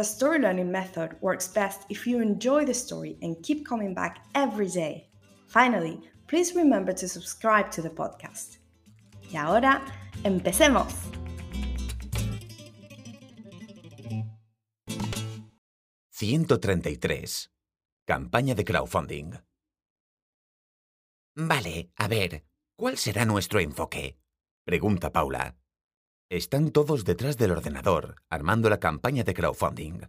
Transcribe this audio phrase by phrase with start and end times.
[0.00, 4.24] the story learning method works best if you enjoy the story and keep coming back
[4.34, 5.10] every day.
[5.46, 8.60] Finally, please remember to subscribe to the podcast.
[9.30, 9.82] Y ahora,
[10.24, 10.94] empecemos.
[16.12, 17.50] ...133...
[18.06, 19.38] Campaña de crowdfunding.
[21.36, 22.42] Vale, a ver,
[22.74, 24.18] ¿cuál será nuestro enfoque?
[24.64, 25.59] Pregunta Paula.
[26.30, 30.02] Están todos detrás del ordenador, armando la campaña de crowdfunding.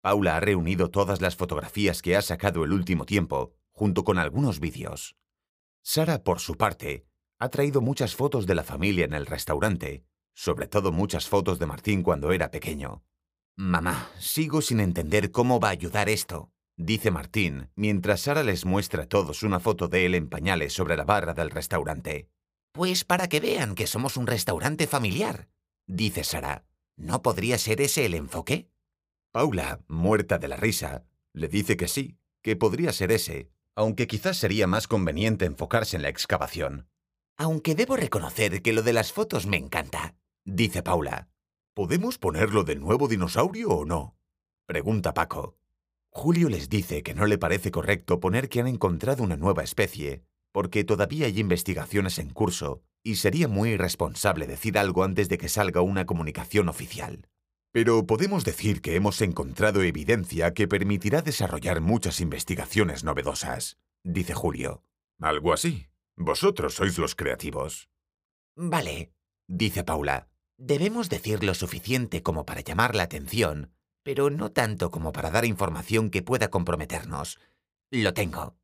[0.00, 4.58] Paula ha reunido todas las fotografías que ha sacado el último tiempo, junto con algunos
[4.58, 5.14] vídeos.
[5.80, 7.06] Sara, por su parte,
[7.38, 11.66] ha traído muchas fotos de la familia en el restaurante, sobre todo muchas fotos de
[11.66, 13.04] Martín cuando era pequeño.
[13.54, 19.04] Mamá, sigo sin entender cómo va a ayudar esto, dice Martín, mientras Sara les muestra
[19.04, 22.28] a todos una foto de él en pañales sobre la barra del restaurante.
[22.74, 25.48] Pues para que vean que somos un restaurante familiar,
[25.86, 26.64] dice Sara.
[26.96, 28.68] ¿No podría ser ese el enfoque?
[29.30, 34.38] Paula, muerta de la risa, le dice que sí, que podría ser ese, aunque quizás
[34.38, 36.88] sería más conveniente enfocarse en la excavación.
[37.36, 41.28] Aunque debo reconocer que lo de las fotos me encanta, dice Paula.
[41.74, 44.16] ¿Podemos ponerlo del nuevo dinosaurio o no?
[44.66, 45.56] Pregunta Paco.
[46.10, 50.24] Julio les dice que no le parece correcto poner que han encontrado una nueva especie,
[50.54, 55.48] porque todavía hay investigaciones en curso y sería muy irresponsable decir algo antes de que
[55.48, 57.28] salga una comunicación oficial.
[57.72, 64.84] Pero podemos decir que hemos encontrado evidencia que permitirá desarrollar muchas investigaciones novedosas, dice Julio.
[65.20, 65.88] Algo así.
[66.16, 67.88] Vosotros sois los creativos.
[68.54, 69.10] Vale,
[69.48, 70.28] dice Paula.
[70.56, 73.72] Debemos decir lo suficiente como para llamar la atención,
[74.04, 77.40] pero no tanto como para dar información que pueda comprometernos.
[77.90, 78.56] Lo tengo.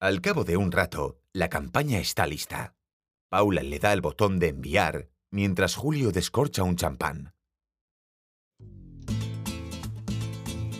[0.00, 2.74] Al cabo de un rato, la campaña está lista.
[3.28, 7.32] Paula le da el botón de enviar mientras Julio descorcha un champán.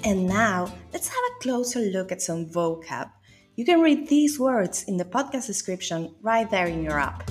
[0.05, 3.11] And now, let's have a closer look at some vocab.
[3.57, 7.29] You can read these words in the podcast description right there in your app.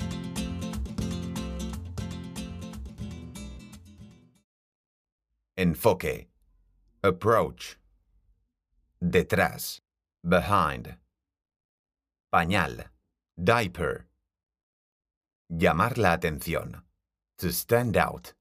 [5.56, 6.28] Enfoque.
[7.02, 7.78] Approach.
[9.02, 9.80] Detrás.
[10.22, 10.98] Behind.
[12.32, 12.97] Pañal.
[13.40, 14.04] Diaper.
[15.48, 16.82] Llamar la atención.
[17.38, 18.34] To stand out.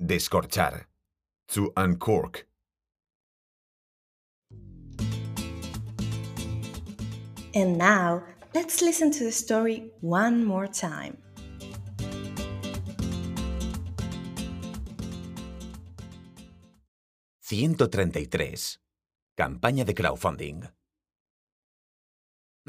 [0.00, 0.86] Descorchar.
[1.48, 2.46] To uncork.
[7.52, 8.22] And now,
[8.54, 11.18] let's listen to the story one more time.
[17.50, 18.78] ...133...
[19.36, 20.70] Campaña de crowdfunding.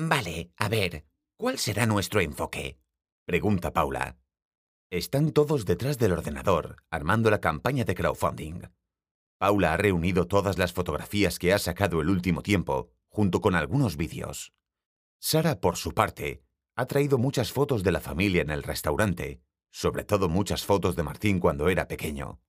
[0.01, 1.05] Vale, a ver,
[1.37, 2.79] ¿cuál será nuestro enfoque?
[3.25, 4.17] Pregunta Paula.
[4.89, 8.61] Están todos detrás del ordenador, armando la campaña de crowdfunding.
[9.37, 13.97] Paula ha reunido todas las fotografías que ha sacado el último tiempo, junto con algunos
[13.97, 14.53] vídeos.
[15.19, 16.45] Sara, por su parte,
[16.77, 21.03] ha traído muchas fotos de la familia en el restaurante, sobre todo muchas fotos de
[21.03, 22.39] Martín cuando era pequeño.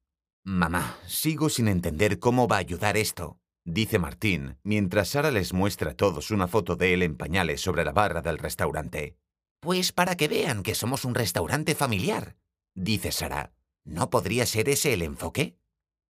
[0.44, 3.40] Mamá, sigo sin entender cómo va a ayudar esto,
[3.72, 7.84] dice Martín, mientras Sara les muestra a todos una foto de él en pañales sobre
[7.84, 9.16] la barra del restaurante.
[9.60, 12.36] Pues para que vean que somos un restaurante familiar,
[12.74, 13.52] dice Sara.
[13.84, 15.56] ¿No podría ser ese el enfoque?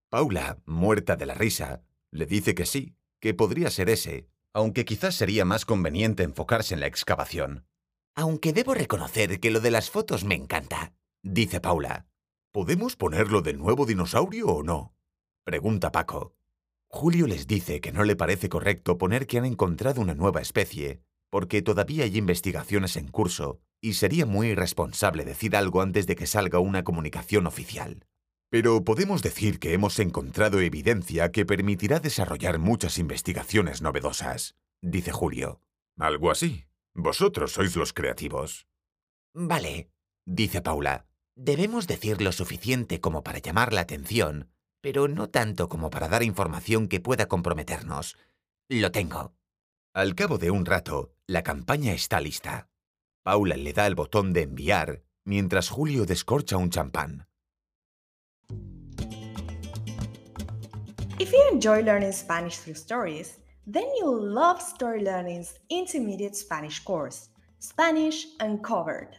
[0.08, 5.14] Paula, muerta de la risa, le dice que sí, que podría ser ese, aunque quizás
[5.14, 7.66] sería más conveniente enfocarse en la excavación.
[8.16, 10.92] Aunque debo reconocer que lo de las fotos me encanta,
[11.22, 12.06] dice Paula.
[12.52, 14.96] ¿Podemos ponerlo del nuevo dinosaurio o no?
[15.44, 16.34] Pregunta Paco.
[16.92, 21.00] Julio les dice que no le parece correcto poner que han encontrado una nueva especie,
[21.30, 26.26] porque todavía hay investigaciones en curso y sería muy irresponsable decir algo antes de que
[26.26, 28.04] salga una comunicación oficial.
[28.50, 35.60] Pero podemos decir que hemos encontrado evidencia que permitirá desarrollar muchas investigaciones novedosas, dice Julio.
[35.96, 36.66] Algo así.
[36.92, 38.66] Vosotros sois los creativos.
[39.32, 39.90] Vale,
[40.26, 41.06] dice Paula.
[41.36, 44.50] Debemos decir lo suficiente como para llamar la atención,
[44.80, 48.16] pero no tanto como para dar información que pueda comprometernos.
[48.68, 49.34] Lo tengo.
[49.92, 52.68] Al cabo de un rato, la campaña está lista.
[53.22, 57.26] Paula le da el botón de enviar mientras Julio descorcha un champán.
[61.18, 67.28] If you enjoy learning Spanish through stories, then you'll love Story Learning's intermediate Spanish course,
[67.58, 69.18] Spanish Uncovered.